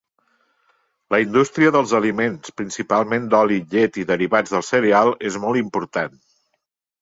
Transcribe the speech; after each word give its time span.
La 1.15 1.17
indústria 1.23 1.71
dels 1.75 1.93
aliments, 1.99 2.53
principalment 2.61 3.27
d'oli, 3.35 3.59
llet 3.75 4.01
i 4.05 4.07
derivats 4.13 4.55
del 4.57 4.67
cereal 4.71 5.13
és 5.31 5.39
molt 5.45 5.63
important. 5.63 6.19